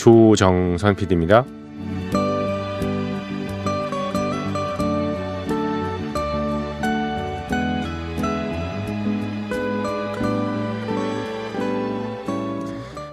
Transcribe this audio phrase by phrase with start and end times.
[0.00, 1.44] 조정선 PD입니다.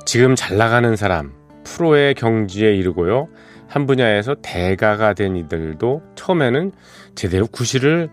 [0.06, 1.34] 지금 잘 나가는 사람,
[1.66, 3.28] 프로의 경지에 이르고요.
[3.68, 6.72] 한 분야에서 대가가 된 이들도 처음에는
[7.16, 8.10] 제대로 구실을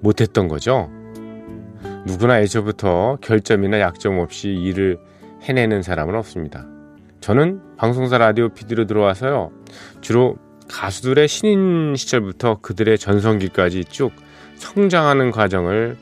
[0.00, 0.90] 못했던 거죠.
[2.04, 4.98] 누구나 예전부터 결점이나 약점 없이 일을
[5.42, 6.71] 해내는 사람은 없습니다.
[7.22, 9.52] 저는 방송사 라디오 PD로 들어와서요.
[10.00, 10.36] 주로
[10.68, 14.10] 가수들의 신인 시절부터 그들의 전성기까지 쭉
[14.56, 15.96] 성장하는 과정을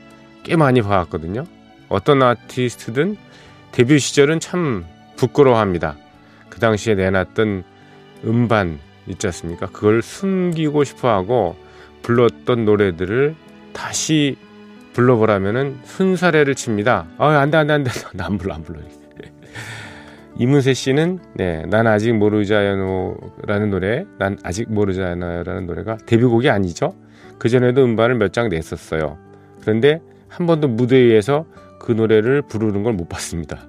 [0.44, 1.44] 꽤 많이 봐왔거든요.
[1.90, 3.18] 어떤 아티스트든
[3.70, 5.96] 데뷔 시절은 참 부끄러워합니다.
[6.48, 7.64] 그 당시에 내놨던
[8.24, 9.66] 음반 있지 않습니까?
[9.66, 11.54] 그걸 숨기고 싶어 하고
[12.00, 13.34] 불렀던 노래들을
[13.74, 14.38] 다시
[14.94, 17.08] 불러보라면은 순사례를 칩니다.
[17.18, 17.90] 아, 안 돼, 안 돼, 안 돼.
[18.14, 18.80] 나안 불러, 안 불러.
[20.40, 26.94] 이문세 씨는, 네, 난 아직 모르자요라는 노래, 난 아직 모르자요라는 노래가 데뷔곡이 아니죠.
[27.38, 29.18] 그 전에도 음반을 몇 장 냈었어요.
[29.60, 31.44] 그런데 한 번도 무대에서
[31.78, 33.68] 그 노래를 부르는 걸 못 봤습니다.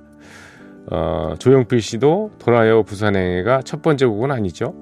[0.89, 4.73] 어, 조영필 씨도 돌아요 부산행가 첫 번째 곡은 아니죠.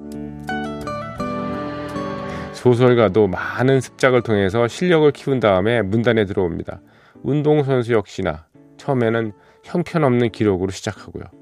[2.52, 6.82] 소설가도 많은 습작을 통해서 실력을 키운 다음에 문단에 들어옵니다.
[7.24, 9.32] 운동선수 역시나 처음에는
[9.64, 11.39] 형편없는 기록으로 시작하고요.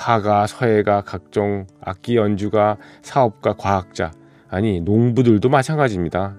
[0.00, 4.12] 화가, 서예가, 각종 악기 연주가, 사업가, 과학자,
[4.48, 6.34] 아니 농부들도 마찬가지입니다.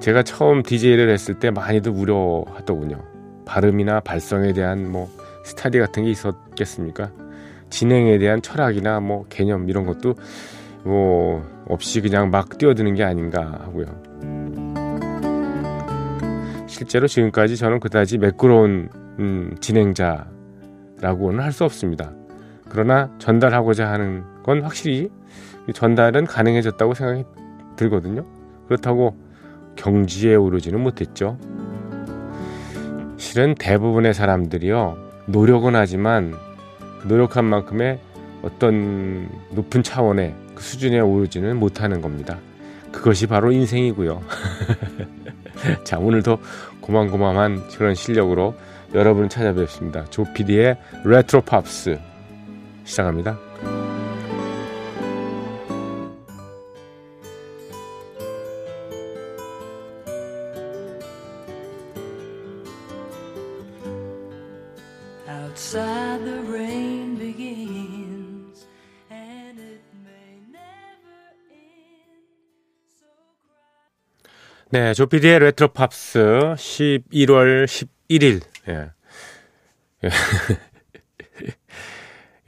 [0.00, 3.04] 제가 처음 DJ를 했을 때 많이들 우려하더군요.
[3.44, 5.10] 발음이나 발성에 대한 뭐
[5.44, 7.10] 스타디 같은 게 있었겠습니까?
[7.68, 10.14] 진행에 대한 철학이나 뭐 개념 이런 것도
[10.84, 13.84] 뭐 없이 그냥 막 뛰어드는 게 아닌가 하고요.
[16.66, 18.88] 실제로 지금까지 저는 그다지 매끄러운
[19.18, 20.39] 음, 진행자
[21.00, 22.12] 라고는 할 수 없습니다.
[22.68, 25.10] 그러나 전달하고자 하는 건 확실히
[25.72, 27.24] 전달은 가능해졌다고 생각이
[27.76, 28.24] 들거든요.
[28.66, 29.16] 그렇다고
[29.76, 31.38] 경지에 오르지는 못했죠.
[33.16, 34.96] 실은 대부분의 사람들이요
[35.26, 36.34] 노력은 하지만
[37.06, 37.98] 노력한 만큼의
[38.42, 42.38] 어떤 높은 차원의 그 수준에 오르지는 못하는 겁니다.
[42.92, 44.22] 그것이 바로 인생이고요.
[45.84, 46.38] 자, 오늘도
[46.80, 48.54] 고만고만한 그런 실력으로
[48.94, 50.04] 여러분을 찾아뵙습니다.
[50.06, 51.98] 조피디의 레트로 팝스
[52.84, 53.38] 시작합니다.
[74.72, 76.18] 네, 조피디의 레트로 팝스
[76.56, 78.40] 11월 11일.
[78.70, 78.90] 예.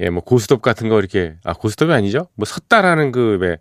[0.00, 2.28] 예, 뭐 고스톱 같은 거 이렇게 아 고스톱이 아니죠?
[2.34, 3.58] 뭐 섰다라는 그 왜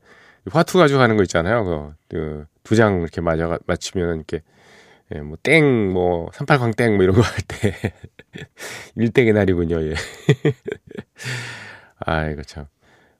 [0.51, 1.93] 화투 가지고 하는 거 있잖아요.
[2.09, 4.41] 그 두 장 이렇게 맞아 맞추면 이렇게
[5.13, 7.93] 예, 뭐 땡, 뭐 삼팔광 땡, 뭐 이런 거 할 때
[8.95, 9.81] 일땡의 날이군요.
[9.83, 9.93] 예.
[12.05, 12.65] 아, 이거 참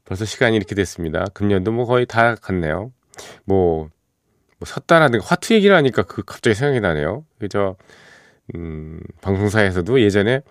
[0.06, 1.26] 벌써 시간이 이렇게 됐습니다.
[1.34, 2.91] 금년도 뭐 거의 다 갔네요.
[3.46, 3.90] 뭐
[4.59, 7.26] 뭐 섰다라는 화투 얘기를 하니까 그 갑자기 생각이 나네요.
[7.40, 7.76] 그저
[8.55, 10.41] 음, 방송사에서도 예전에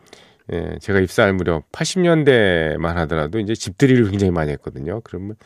[0.53, 5.01] 예, 제가 입사할 무렵 80년대만 하더라도 이제 집들이를 굉장히 많이 했거든요.
[5.03, 5.37] 그러면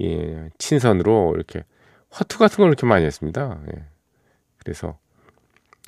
[0.00, 1.64] 예, 친선으로 이렇게
[2.10, 3.60] 화투 같은 걸 이렇게 많이 했습니다.
[3.74, 3.84] 예.
[4.58, 4.98] 그래서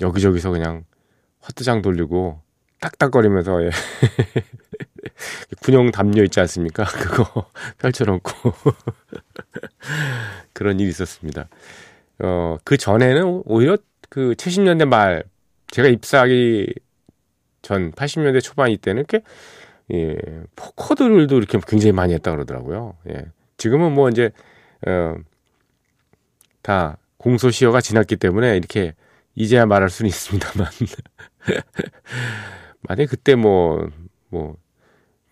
[0.01, 0.85] 여기저기서 그냥
[1.41, 2.41] 화투장 돌리고
[2.81, 3.71] 딱딱거리면서 예.
[5.63, 6.85] 군용 담요 있지 않습니까?
[6.99, 7.47] 그거
[7.79, 8.33] 펼쳐놓고
[10.53, 11.49] 그런 일이 있었습니다.
[12.21, 13.77] 어, 그 전에는 오히려
[14.09, 15.25] 그 70년대 말,
[15.71, 16.73] 제가 입사하기
[17.63, 19.23] 전 80년대 초반 이때는 이렇게,
[19.93, 20.17] 예,
[20.57, 22.97] 포커들도 이렇게 굉장히 많이 했다 그러더라고요.
[23.09, 23.27] 예.
[23.57, 24.31] 지금은 뭐 이제,
[24.87, 25.17] 어,
[26.63, 28.95] 다 공소시효가 지났기 때문에 이렇게
[29.35, 30.69] 이제야 말할 수는 있습니다만.
[32.83, 33.89] 만약에 그때 뭐,
[34.29, 34.57] 뭐,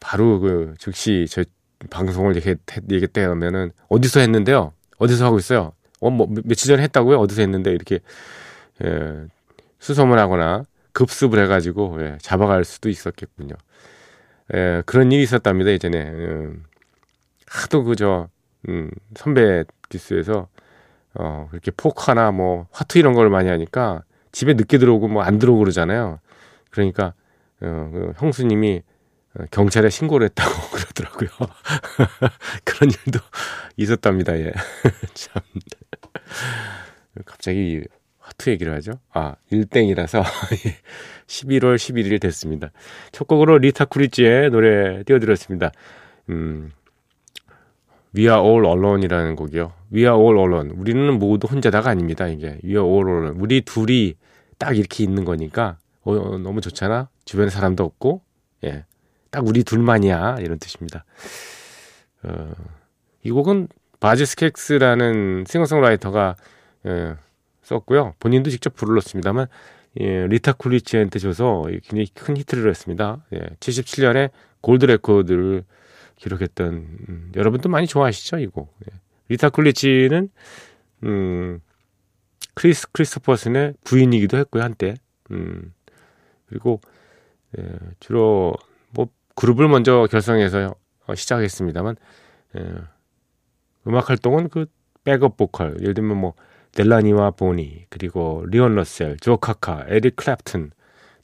[0.00, 1.44] 바로 그 즉시 저
[1.90, 2.56] 방송을 이렇게
[2.90, 4.72] 얘기했다면은 어디서 했는데요?
[4.98, 5.72] 어디서 하고 있어요?
[6.00, 7.18] 어, 뭐, 며칠 전에 했다고요?
[7.18, 8.00] 어디서 했는데, 이렇게,
[8.84, 9.26] 예,
[9.78, 13.54] 수소문 하거나 급습을 해가지고, 예, 잡아갈 수도 있었겠군요.
[14.54, 16.64] 예, 그런 일이 있었답니다 예전에 음,
[17.46, 18.28] 하도 그저
[18.68, 20.48] 음, 선배 기수에서
[21.14, 24.02] 어, 그렇게 포크나 뭐 화투 이런 걸 많이 하니까
[24.32, 26.20] 집에 늦게 들어오고 뭐 안 들어오고 그러잖아요.
[26.70, 27.14] 그러니까
[27.60, 28.82] 어, 그 형수님이
[29.38, 31.28] 어, 경찰에 신고를 했다고 그러더라고요.
[32.64, 33.20] 그런 일도
[33.76, 34.38] 있었답니다.
[34.38, 34.52] 예.
[35.14, 35.42] 참.
[37.24, 37.82] 갑자기
[38.38, 38.92] 하트 얘기를 하죠.
[39.12, 40.22] 아, 1땡이라서
[41.26, 42.70] 11월 11일 됐습니다.
[43.10, 45.72] 첫 곡으로 리타 쿠리치의 노래 띄워드렸습니다.
[46.30, 46.70] 음,
[48.16, 49.72] We are all alone이라는 곡이요.
[49.92, 50.70] We are all alone.
[50.76, 52.28] 우리는 모두 혼자다가 아닙니다.
[52.28, 53.40] 이게 We are all alone.
[53.40, 54.14] 우리 둘이
[54.56, 57.08] 딱 이렇게 있는 거니까 어, 어, 너무 좋잖아.
[57.24, 58.22] 주변에 사람도 없고,
[58.64, 58.84] 예,
[59.30, 61.04] 딱 우리 둘만이야 이런 뜻입니다.
[62.22, 62.52] 어,
[63.22, 63.68] 이 곡은
[64.00, 66.36] 보즈 스캑스라는 싱어송라이터가
[66.86, 67.16] 예,
[67.68, 68.14] 썼고요.
[68.18, 69.46] 본인도 직접 불렀습니다만
[70.00, 73.24] 예, 리타 쿨리지한테 줘서 굉장히 큰 히트를 했습니다.
[73.32, 74.30] 예, 77년에
[74.60, 75.64] 골드 레코드를
[76.16, 78.74] 기록했던 음, 여러분도 많이 좋아하시죠 이곡.
[78.86, 78.96] 예.
[79.28, 80.30] 리타 쿨리지는
[81.04, 81.60] 음,
[82.54, 84.94] 크리스 크리스토퍼슨의 부인이기도 했고요 한때.
[85.30, 85.72] 음,
[86.46, 86.80] 그리고
[87.58, 87.64] 예,
[88.00, 88.54] 주로
[88.90, 90.74] 뭐 그룹을 먼저 결성해서
[91.14, 91.96] 시작했습니다만
[92.56, 92.74] 예,
[93.86, 94.66] 음악 활동은 그
[95.04, 96.34] 백업 보컬 예를 들면 뭐
[96.78, 100.70] 델라니와 보니 그리고 리온 러셀, 조 카커, 에릭 클랩튼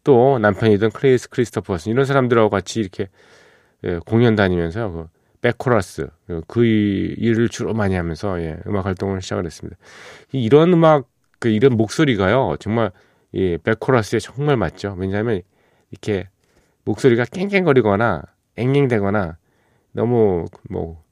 [0.02, 3.08] 또 남편이던 크리스 크리스토퍼슨 이런 사람들하고 같이 이렇게
[3.84, 5.06] 예, 공연 다니면서 그
[5.42, 6.08] 백코러스
[6.48, 9.76] 그 일을 주로 많이 하면서 예, 음악 활동을 시작을 했습니다.
[10.32, 11.08] 이런 음악
[11.38, 12.90] 그 이런 목소리가요 정말
[13.30, 14.96] 이 백코러스에 정말 맞죠.
[14.98, 15.42] 왜냐하면
[15.92, 16.28] 이렇게
[16.84, 18.22] 목소리가 깽깽거리거나
[18.56, 19.36] 앵앵대거나
[19.92, 21.04] 너무 뭐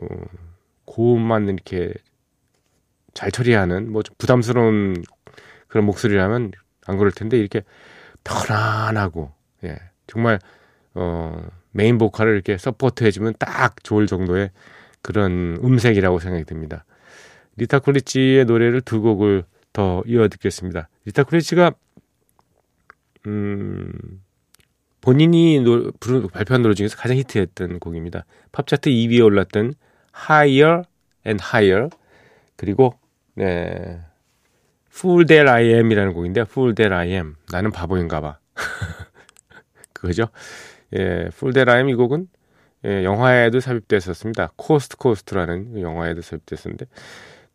[0.00, 0.06] 어,
[0.86, 1.92] 고음만 이렇게
[3.16, 5.02] 잘 처리하는 뭐 좀 부담스러운
[5.68, 6.52] 그런 목소리라면
[6.86, 7.62] 안 그럴 텐데 이렇게
[8.24, 9.32] 편안하고
[9.64, 10.38] 예 정말
[10.94, 14.50] 어 메인 보컬을 이렇게 support 해주면 딱 좋을 정도의
[15.02, 16.84] 그런 음색이라고 생각이 듭니다.
[17.56, 20.88] 리타 쿨리지의 노래를 두 곡을 더 이어 듣겠습니다.
[21.06, 21.72] 리타 쿨리지가
[23.26, 23.92] 음
[25.00, 28.24] 본인이 노, 부른, 발표한 노래 중에서 가장 히트했던 곡입니다.
[28.52, 29.74] 팝차트 2위에 올랐던
[30.28, 30.82] Higher
[31.26, 31.88] and Higher
[32.56, 32.94] 그리고
[33.36, 34.00] 네
[34.90, 38.38] Fool That I Am이라는 곡인데 Fool That I Am 나는 바보인가 봐
[39.92, 40.28] 그거죠.
[40.94, 42.28] 예, Fool That I Am 이 곡은
[42.86, 44.52] 예, 영화에도 삽입됐었습니다.
[44.56, 46.86] Coast to Coast라는 영화에도 삽입됐었는데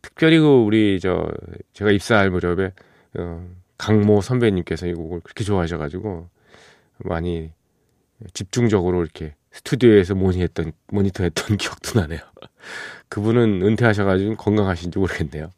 [0.02, 1.28] 특별히 그 우리 저
[1.72, 2.72] 제가 입사할 무렵에
[3.18, 3.48] 어,
[3.78, 6.28] 강모 선배님께서 이 곡을 그렇게 좋아하셔가지고
[6.98, 7.50] 많이
[8.34, 12.20] 집중적으로 이렇게 스튜디오에서 모니했던 모니터했던 기억도 나네요.
[13.08, 15.50] 그분은 은퇴하셔가지고 건강하신지 모르겠네요.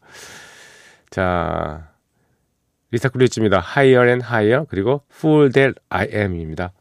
[1.10, 1.92] 자,
[2.90, 3.58] 리사 쿨리치입니다.
[3.58, 6.72] Higher and Higher 그리고 Fool That I Am입니다.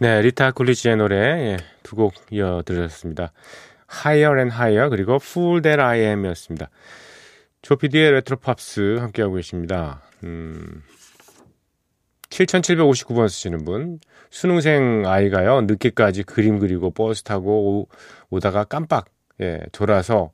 [0.00, 3.32] 네, 리타 쿨리지의 노래 예, 두곡 이어 들으셨습니다.
[3.92, 6.70] Higher and Higher 그리고 Fool That I Am이었습니다.
[7.62, 10.02] 조피디의 레트로팝스 함께하고 계십니다.
[10.22, 10.84] 음,
[12.30, 13.98] 7759번 쓰시는 분
[14.30, 17.88] 수능생 아이가요 늦게까지 그림 그리고 버스 타고
[18.30, 19.06] 오, 다가 깜빡
[19.40, 20.30] 예, 돌아서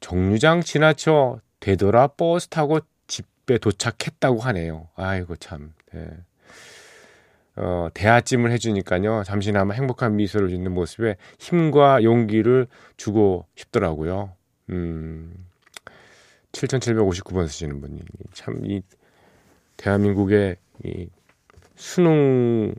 [0.00, 4.88] 정류장 지나쳐 되돌아 버스 타고 집에 도착했다고 하네요.
[4.96, 5.74] 아이고 참.
[5.94, 6.08] 예.
[7.56, 9.22] 어, 대하찜을 해주니까요.
[9.24, 14.32] 잠시나마 행복한 미소를 짓는 모습에 힘과 용기를 주고 싶더라고요.
[14.70, 15.34] 음,
[16.52, 18.02] 7759번 쓰시는 분이.
[18.32, 18.82] 참, 이,
[19.78, 21.08] 대한민국의 이
[21.76, 22.74] 수능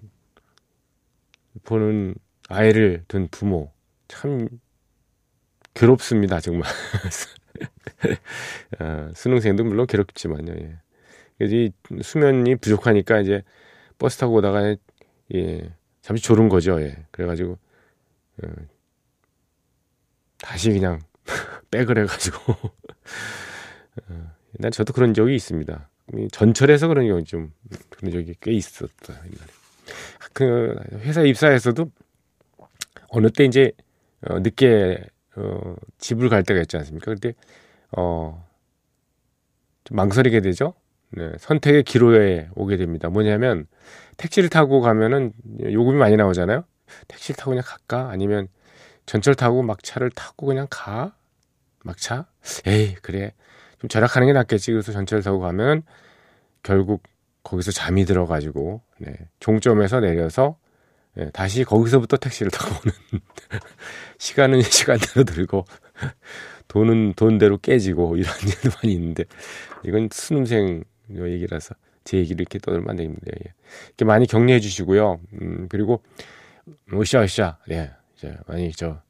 [1.64, 2.16] 보는
[2.50, 3.72] 아이를 둔 부모.
[4.08, 4.48] 참,
[5.74, 6.70] 괴롭습니다, 정말.
[8.80, 10.54] 어, 수능생도 물론 괴롭지만요.
[10.54, 10.78] 예.
[11.40, 13.44] 이 수면이 부족하니까 이제
[13.98, 14.76] 버스 타고 오다가
[15.34, 16.82] 예, 잠시 졸은 거죠.
[16.82, 17.06] 예.
[17.12, 17.58] 그래가지고
[18.44, 18.50] 예,
[20.40, 21.02] 다시 그냥
[21.72, 22.54] 백을 해가지고
[24.10, 25.90] 어, 난 저도 그런 적이 있습니다.
[26.32, 27.52] 전철에서 그런 경우 좀
[27.90, 29.52] 그런 적이 꽤 있었다 옛날에.
[30.34, 31.92] 그 회사 입사에서도
[33.10, 33.72] 어느 때 이제
[34.22, 35.04] 어, 늦게
[35.36, 37.14] 어, 집을 갈 때가 있지 않습니까?
[37.14, 37.34] 그때
[37.92, 38.46] 어,
[39.84, 40.74] 좀 망설이게 되죠.
[41.12, 43.10] 네, 선택의 기로에 오게 됩니다.
[43.10, 43.68] 뭐냐면
[44.18, 46.64] 택시를 타고 가면은 요금이 많이 나오잖아요.
[47.08, 48.10] 택시를 타고 그냥 갈까?
[48.10, 48.48] 아니면
[49.06, 51.16] 전철 타고 막차를 타고 그냥 가?
[51.84, 52.28] 막차?
[52.66, 53.34] 에이, 그래.
[53.80, 54.72] 좀 절약하는 게 낫겠지.
[54.72, 55.84] 그래서 전철 타고 가면
[56.64, 57.04] 결국
[57.44, 60.58] 거기서 잠이 들어가지고, 네, 종점에서 내려서
[61.18, 63.22] 네, 다시 거기서부터 택시를 타고 오는
[64.20, 65.66] 시간은 시간대로 들고
[66.68, 69.24] 돈은 돈대로 깨지고 이런 일도 많이 있는데
[69.84, 70.84] 이건 수능생
[71.16, 73.22] 얘기라서 제 얘기를 이렇게 떠들면 안 됩니다.
[73.28, 73.54] 예.
[73.88, 75.20] 이렇게 많이 격려해 주시고요.
[75.42, 76.02] 음, 그리고
[76.94, 79.02] 으쌰 으쌰 예, 이제 많이 저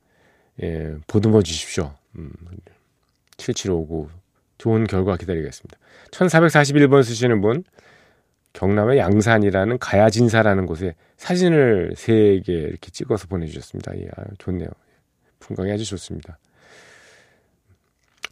[0.61, 1.93] 예, 보듬어 주십시오.
[2.17, 2.31] 음,
[3.37, 4.09] 7759
[4.57, 5.77] 좋은 결과 기다리겠습니다.
[6.11, 7.63] 1441번 쓰시는 분
[8.53, 13.95] 경남의 양산이라는 가야진사라는 곳에 사진을 세 개 이렇게 찍어서 보내주셨습니다.
[13.99, 14.07] 예,
[14.39, 14.67] 좋네요.
[15.39, 16.39] 풍광이 아주 좋습니다.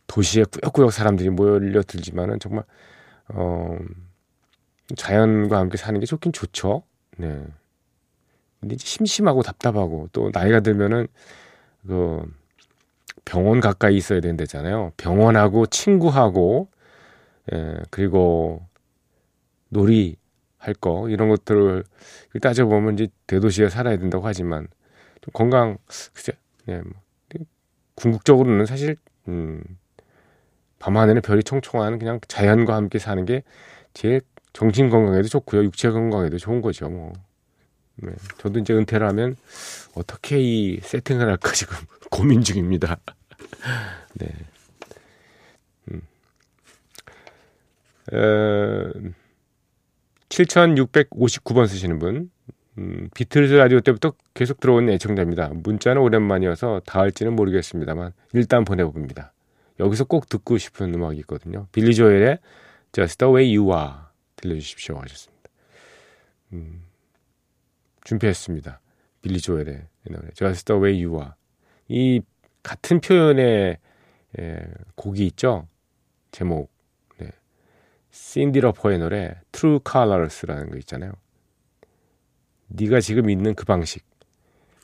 [0.07, 2.63] 도시에 꾸역꾸역 사람들이 몰려들지만은 정말
[3.29, 3.77] 어,
[4.95, 6.83] 자연과 함께 사는 게 좋긴 좋죠.
[7.17, 7.43] 네.
[8.59, 11.07] 근데 이제 심심하고 답답하고 또 나이가 들면은
[11.87, 12.23] 그
[13.25, 14.93] 병원 가까이 있어야 된다잖아요.
[14.97, 16.69] 병원하고 친구하고
[17.53, 18.67] 예, 그리고
[19.69, 20.17] 놀이
[20.57, 21.83] 할 거 이런 것들을
[22.41, 24.67] 따져보면 이제 대도시에 살아야 된다고 하지만
[25.21, 25.77] 좀 건강
[26.13, 26.33] 글쎄
[26.67, 26.93] 예, 뭐,
[27.95, 29.63] 궁극적으로는 사실 음,
[30.85, 33.41] 밤하늘에 별이 총총한 그냥 자연과 함께 사는 게
[33.95, 34.21] 제일
[34.53, 37.11] 정신 건강에도 좋고요 육체 건강에도 좋은 거죠 뭐
[37.95, 39.35] 네, 저도 이제 은퇴를 하면
[39.95, 41.75] 어떻게 이 세팅을 할까 지금
[42.11, 42.97] 고민 중입니다.
[44.15, 44.27] 네.
[45.91, 46.01] 음.
[48.11, 48.91] 어,
[50.27, 52.29] 7659번 쓰시는 분.
[52.77, 55.51] 음, 비틀즈 라디오 때부터 계속 들어온 애청자입니다.
[55.53, 59.31] 문자는 오랜만이어서 닿을지는 모르겠습니다만 일단 보내봅니다.
[59.79, 61.67] 여기서 꼭 듣고 싶은 음악이 있거든요.
[61.71, 62.39] 빌리 조엘의
[62.91, 63.93] Just the way you are
[64.37, 65.49] 들려주십시오 하셨습니다.
[66.53, 66.83] 음,
[68.03, 68.79] 준비했습니다.
[69.21, 71.33] 빌리 조엘의 노래 Just the way you are
[71.87, 72.21] 이
[72.63, 73.77] 같은 표현의
[74.39, 75.67] 예, 곡이 있죠.
[76.31, 76.71] 제목
[77.17, 77.29] 네.
[78.11, 81.13] 신디 러퍼의 노래 True Colors라는 거 있잖아요.
[82.67, 84.03] 네가 지금 있는 그 방식,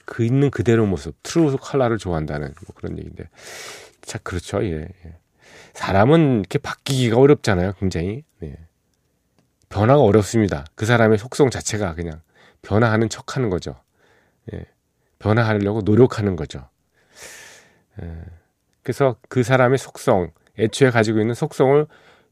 [0.06, 3.30] 그 있는 그대로 모습, True Color를 좋아한다는 뭐 그런 얘기인데,
[4.02, 4.64] 자 그렇죠.
[4.64, 5.16] 예, 예.
[5.74, 7.74] 사람은 이렇게 바뀌기가 어렵잖아요.
[7.80, 8.58] 굉장히 네.
[9.70, 10.66] 변화가 어렵습니다.
[10.76, 12.22] 그 사람의 속성 자체가 그냥
[12.62, 13.76] 변화하는 척 하는 거죠.
[14.54, 14.66] 예.
[15.20, 16.68] 변화하려고 노력하는 거죠.
[18.02, 18.24] 예.
[18.84, 21.86] 그래서 그 사람의 속성, 애초에 가지고 있는 속성을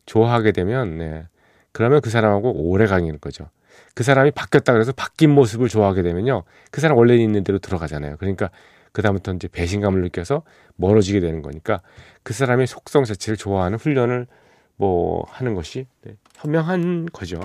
[0.05, 1.27] 좋아하게 되면, 네.
[1.71, 3.49] 그러면 그 사람하고 오래 가는 거죠.
[3.93, 6.43] 그 사람이 바뀌었다 그래서 바뀐 모습을 좋아하게 되면요.
[6.71, 8.17] 그 사람 원래 있는 대로 들어가잖아요.
[8.17, 8.49] 그러니까
[8.91, 10.43] 그다음부터 이제 배신감을 느껴서
[10.75, 11.81] 멀어지게 되는 거니까
[12.23, 14.27] 그 사람의 속성 자체를 좋아하는 훈련을
[14.75, 17.41] 뭐 하는 것이 네, 현명한 거죠.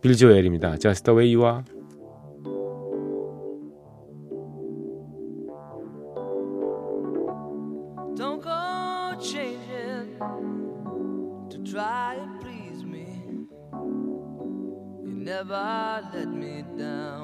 [0.00, 0.78] 빌 조엘입니다.
[0.78, 1.62] Just the way you are.
[15.24, 17.23] never let me down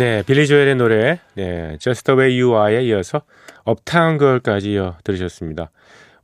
[0.00, 3.20] 네, 빌리 조엘의 노래, 네, Just the Way You Are에 이어서
[3.64, 5.70] Uptown Girl까지 이어 들으셨습니다.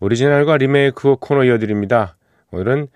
[0.00, 2.16] 오리지널과 리메이크 코너 이어드립니다.
[2.52, 2.88] 오늘은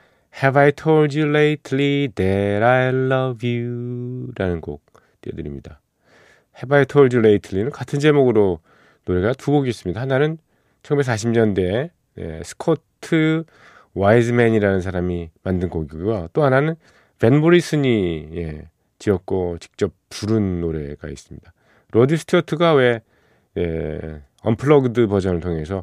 [0.42, 4.82] Have I Told You Lately That I Love You 라는 곡
[5.20, 5.82] 띄워드립니다.
[6.56, 8.60] Have I Told You Lately는 같은 제목으로
[9.04, 10.00] 노래가 두 곡이 있습니다.
[10.00, 10.38] 하나는
[10.82, 13.44] 1940년대 네, 스코트
[13.92, 16.28] 와이즈맨이라는 사람이 만든 곡이고요.
[16.32, 16.76] 또 하나는
[17.18, 18.69] 벤 보리슨이 예,
[19.00, 21.52] 지었고 직접 부른 노래가 있습니다.
[21.90, 23.02] 로디 스튜어트가 왜
[23.59, 25.83] 예, 언플러그드 버전을 통해서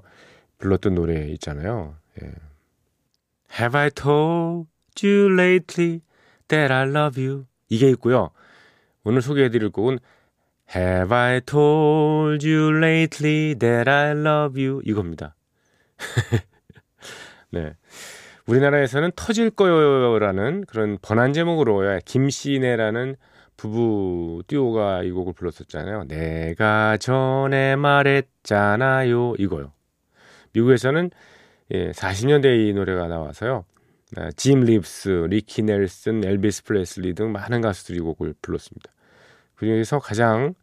[0.59, 1.97] 불렀던 노래 있잖아요.
[2.21, 2.31] 예.
[3.59, 4.69] Have I told
[5.03, 6.01] you lately
[6.47, 7.45] that I love you?
[7.67, 8.29] 이게 있고요.
[9.03, 9.99] 오늘 소개해드릴 곡은
[10.75, 14.81] Have I told you lately that I love you?
[14.85, 15.35] 이겁니다.
[17.51, 17.73] 네.
[18.47, 23.17] 우리나라에서는 터질 거예요라는 그런 번안 제목으로 김씨네라는
[23.57, 26.05] 부부 듀오가 이 곡을 불렀었잖아요.
[26.07, 29.35] 내가 전에 말했잖아요.
[29.37, 29.73] 이거요.
[30.53, 31.09] 미국에서는
[31.73, 33.65] 예, 40년대 이 노래가 나와서요.
[34.15, 38.91] 아, 짐 리브스, 리키 넬슨, 엘비스 프레슬리 등 많은 가수들이 곡을 불렀습니다.
[39.55, 40.53] 그중에서 가장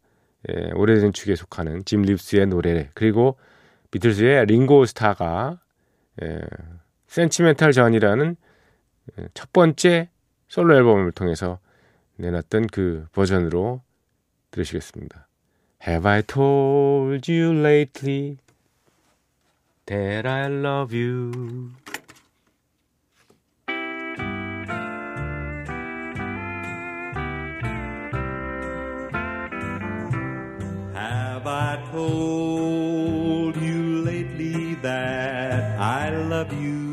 [0.49, 3.37] 예, 오래된 축에 속하는 짐 리브스의 노래 그리고
[3.91, 5.59] 비틀즈의 링고 스타가
[6.23, 6.41] 예,
[7.15, 8.35] 센치멘탈 전이라는
[9.17, 10.09] 예, 첫 번째
[10.49, 11.59] 솔로 앨범을 통해서
[12.17, 13.81] 내놨던 그 버전으로
[14.51, 15.25] 들으시겠습니다.
[15.87, 18.39] Have I told you lately
[19.85, 21.71] that I love you?
[30.93, 36.84] Have I told you lately that I love you?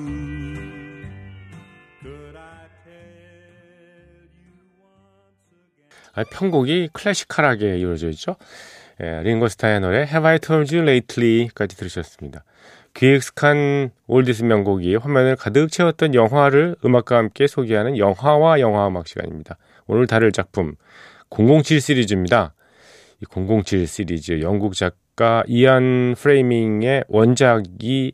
[6.31, 8.37] 편곡이 클래시컬하게 이루어져 있죠.
[9.03, 12.45] 예, 링고스타의 노래 Have I Told You Lately까지 들으셨습니다.
[12.95, 19.57] 귀 익숙한 올디스 명곡이 화면을 가득 채웠던 영화를 음악과 함께 소개하는 영화와 영화 음악 시간입니다.
[19.87, 20.75] 오늘 다룰 작품
[21.31, 22.55] 007 시리즈입니다.
[23.21, 28.13] 이 007 시리즈 영국 작가 이안 프레이밍의 원작이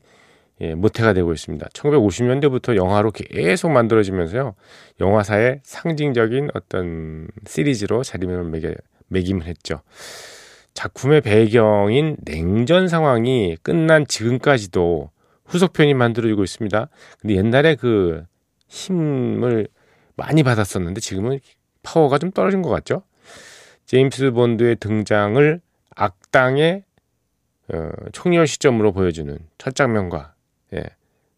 [0.60, 1.68] 예, 모태가 되고 있습니다.
[1.68, 4.54] 1950년대부터 영화로 계속 만들어지면서요.
[5.00, 8.76] 영화사의 상징적인 어떤 시리즈로 자리매김을
[9.08, 9.82] 매김을 했죠.
[10.74, 15.10] 작품의 배경인 냉전 상황이 끝난 지금까지도
[15.44, 16.88] 후속편이 만들어지고 있습니다.
[17.20, 18.24] 근데 옛날에 그
[18.68, 19.68] 힘을
[20.16, 21.40] 많이 받았었는데 지금은
[21.82, 23.02] 파워가 좀 떨어진 것 같죠?
[23.86, 25.60] 제임스 본드의 등장을
[25.96, 26.84] 악당의
[27.72, 30.34] 어, 총열 시점으로 보여주는 첫 장면과
[30.74, 30.84] 예,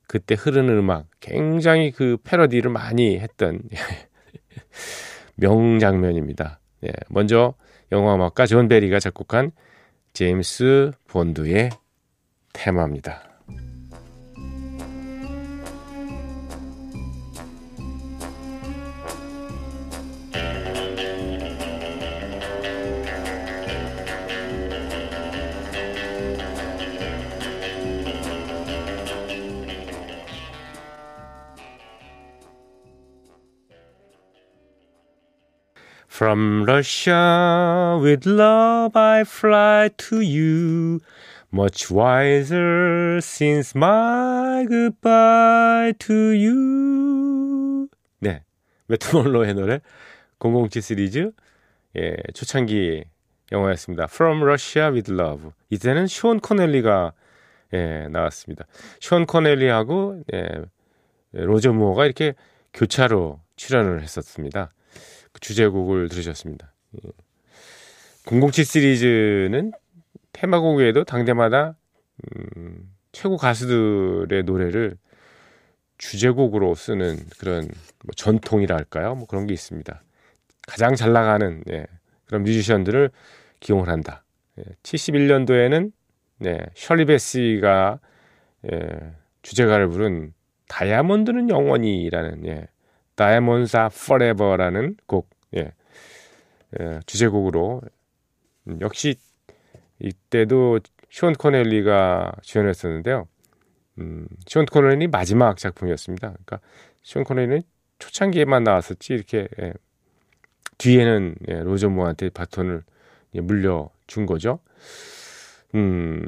[0.06, 3.62] 그때 흐르는 음악 굉장히 그 패러디를 많이 했던
[5.36, 6.60] 명장면입니다.
[6.84, 7.54] 예, 먼저
[7.92, 9.52] 영화 음악가 존 베리가 작곡한
[10.12, 11.70] 제임스 본드의
[12.52, 13.29] 테마입니다.
[36.20, 41.00] From Russia with love I fly to you.
[41.50, 47.88] Much wiser since my goodbye to you.
[48.20, 48.42] 네.
[48.88, 49.80] 매트몰로의 노래
[50.40, 51.32] 007 시리즈
[51.96, 53.04] 예, 초창기
[53.50, 54.04] 영화였습니다.
[54.10, 55.52] From Russia with Love.
[55.70, 57.14] 이때는 쇼온 코넬리가
[57.72, 58.66] 예, 나왔습니다.
[59.00, 60.50] 쇼온 코넬리하고 예,
[61.32, 62.34] 로저 무어가 이렇게
[62.74, 64.74] 교차로 출연을 했었습니다.
[65.32, 66.72] 그 주제곡을 들으셨습니다.
[68.26, 68.62] 007 예.
[68.64, 69.72] 시리즈는
[70.32, 71.76] 테마곡 외에도 당대마다
[72.36, 74.96] 음, 최고 가수들의 노래를
[75.98, 77.64] 주제곡으로 쓰는 그런
[78.04, 79.14] 뭐 전통이라 할까요?
[79.14, 80.02] 뭐 그런 게 있습니다.
[80.66, 81.86] 가장 잘 나가는 예,
[82.24, 83.10] 그런 뮤지션들을
[83.60, 84.24] 기용을 한다.
[84.58, 85.92] 예, 71년도에는
[86.38, 88.00] 네, 셜리 베시가
[88.72, 88.78] 예,
[89.42, 90.32] 주제가를 부른
[90.68, 92.66] 다이아몬드는 영원히라는 예,
[93.20, 95.72] Diamonds Are Forever라는 곡, 예,
[96.80, 97.82] 예, 주제곡으로
[98.66, 99.16] 음, 역시
[99.98, 100.80] 이때도
[101.10, 103.28] 쇼온 코넬리가 주연했었는데요.
[103.98, 106.28] 음, 쇼온 코넬리 마지막 작품이었습니다.
[106.28, 106.60] 그러니까
[107.02, 107.60] 쇼온 코넬리는
[107.98, 109.74] 초창기에만 나왔었지 이렇게 예,
[110.78, 112.82] 뒤에는 예, 로저 모한테 바톤을
[113.34, 114.60] 예, 물려준 거죠.
[115.74, 116.24] 음,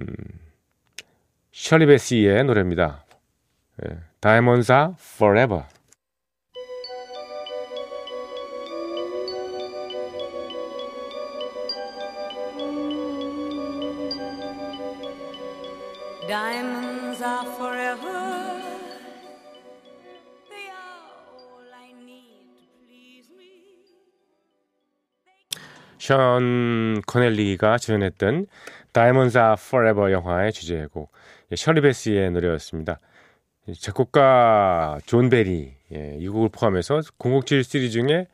[1.52, 3.06] 셜리 베시의 노래입니다.
[3.82, 5.64] 예, 다이아몬사 Forever.
[16.32, 18.62] Diamonds are forever.
[25.98, 28.46] 션 코넬리가 주연했던
[28.94, 31.12] Diamonds are Forever 영화의 주제곡
[31.50, 32.98] 예, 셜리 베시의 노래였습니다.
[33.78, 38.26] 작곡가 존 베리 예, 이 곡을 포함해서 007 시리즈 중에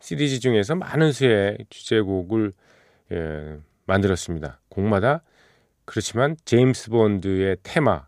[0.00, 2.52] 시리즈 중에서 많은 수의 주제곡을
[3.12, 4.58] 예, 만들었습니다.
[4.68, 5.22] 곡마다
[5.84, 8.06] 그렇지만 제임스 본드의 테마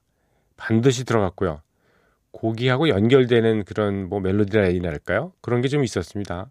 [0.56, 1.60] 반드시 들어갔고요.
[2.30, 5.32] 고기하고 연결되는 그런 뭐 멜로디 라인이랄까요?
[5.40, 6.50] 그런 게 좀 있었습니다.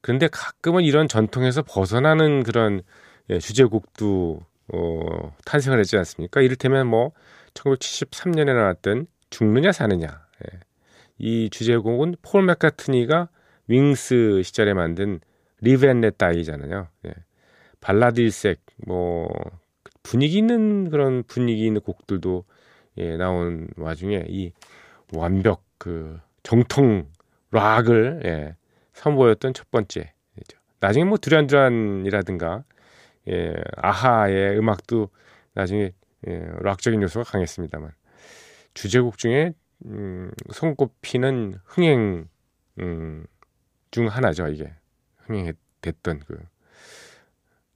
[0.00, 2.82] 그런데 가끔은 이런 전통에서 벗어나는 그런
[3.30, 4.40] 예, 주제곡도
[4.72, 6.40] 어, 탄생을 했지 않습니까?
[6.42, 7.12] 이를테면 뭐
[7.54, 10.60] 1973년에 나왔던 죽느냐 사느냐 예.
[11.18, 13.28] 이 주제곡은 폴 맥카트니가
[13.68, 15.20] 윙스 시절에 만든
[15.60, 16.88] Live and Let Die잖아요.
[17.06, 17.14] 예.
[17.80, 19.28] 발라드 일색 뭐
[20.04, 22.44] 분위기 있는 그런 분위기 있는 곡들도
[22.98, 24.52] 예, 나온 와중에 이
[25.12, 27.08] 완벽 그 정통
[27.50, 28.56] 락을 예,
[28.92, 30.12] 선보였던 첫 번째.
[30.78, 32.62] 나중에 뭐 듀란듀란이라든가
[33.28, 35.08] 예, 아하의 음악도
[35.54, 35.92] 나중에
[36.28, 37.90] 예, 락적인 요소가 강했습니다만
[38.74, 39.54] 주제곡 중에
[39.86, 42.28] 음, 손꼽히는 흥행
[42.80, 43.26] 음,
[43.90, 44.72] 중 하나죠 이게
[45.26, 46.38] 흥행됐던 그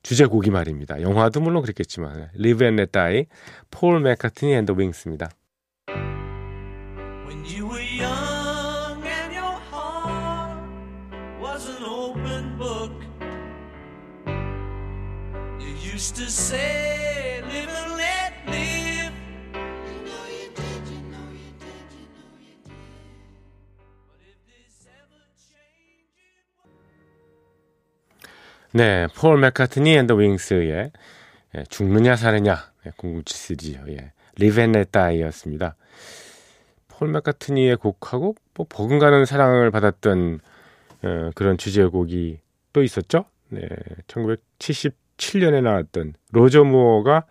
[0.03, 1.01] 주제곡이 말입니다.
[1.03, 3.27] 영화도 물론 그랬겠지만 Live and Let Die,
[3.71, 5.31] 폴 맥카트니 앤더 윙스입니다.
[7.27, 10.59] When you were young and your heart
[11.41, 12.93] was an open book,
[15.61, 16.88] you used to say,
[28.73, 30.91] 네, 폴 맥카트니 and the Wings의
[31.57, 35.75] 예, 죽느냐 사느냐 007 시리즈 예, Live and Let Die였습니다.
[36.87, 40.41] 폴 맥카트니의 곡하고 뭐 버금가는 사랑을 받았던
[41.03, 42.41] 어, 그런 주제곡이
[42.75, 43.25] 또 있었죠.
[43.49, 43.63] 네,
[44.07, 47.25] 1977년에 나왔던 로저 무어가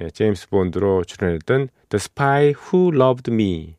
[0.00, 3.76] 예, 제임스 본드로 출연했던 The Spy Who Loved Me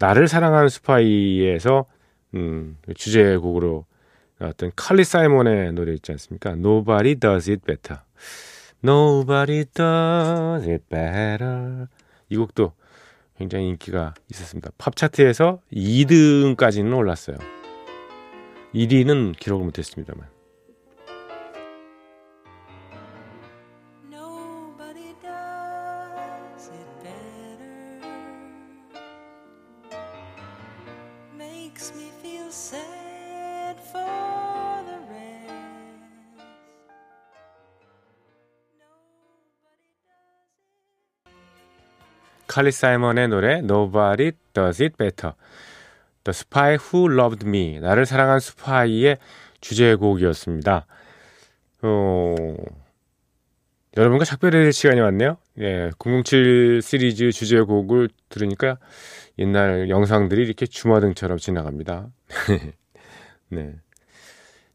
[0.00, 1.86] 나를 사랑하는 스파이에서
[2.34, 3.86] 음, 주제곡으로
[4.38, 6.50] 나왔던 칼리 사이먼의 노래 있지 않습니까?
[6.50, 8.02] Nobody Does It Better.
[8.84, 11.86] Nobody Does It Better.
[12.28, 12.72] 이 곡도
[13.38, 14.70] 굉장히 인기가 있었습니다.
[14.78, 17.36] 팝 차트에서 2등까지는 올랐어요.
[18.74, 20.28] 1위는 기록을 못했습니다만.
[31.38, 33.05] Makes me feel sad
[42.56, 45.34] 칼리 사이먼의 노래 Nobody Does It Better.
[46.24, 47.78] The Spy Who Loved Me.
[47.80, 49.18] 나를 사랑한 스파이의
[49.60, 50.86] 주제곡이었습니다.
[51.82, 52.54] 어,
[53.96, 55.36] 여러분과 작별의 시간이 왔네요.
[55.58, 58.78] 예, 007 시리즈 주제곡을 들으니까
[59.38, 62.08] 옛날 영상들이 이렇게 주마등처럼 지나갑니다.
[63.50, 63.74] 네.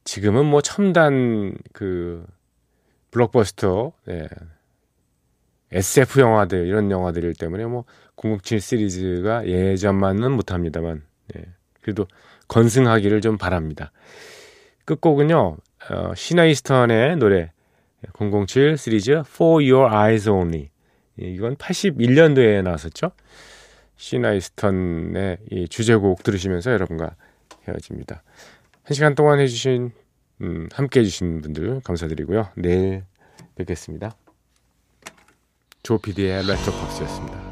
[0.03, 2.25] 지금은 뭐 첨단 그
[3.11, 4.27] 블록버스터, 예,
[5.71, 7.85] SF 영화들 이런 영화들 때문에 뭐
[8.17, 11.03] 007 시리즈가 예전만은 못합니다만
[11.35, 11.45] 예,
[11.81, 12.07] 그래도
[12.47, 13.91] 건승하기를 좀 바랍니다.
[14.85, 15.57] 끝곡은요
[15.89, 17.51] 어, 시나 이스턴의 노래
[18.13, 20.69] 007 시리즈 For Your Eyes Only
[21.21, 23.11] 예, 이건 81년도에 나왔었죠.
[23.95, 27.15] 시나 이스턴의 이 주제곡 들으시면서 여러분과
[27.67, 28.23] 헤어집니다.
[28.83, 29.91] 한 시간 동안 해주신
[30.41, 32.49] 음, 함께 해주신 분들 감사드리고요.
[32.55, 33.03] 내일
[33.55, 34.15] 뵙겠습니다.
[35.83, 37.50] 조피디의 레트로 박스였습니다.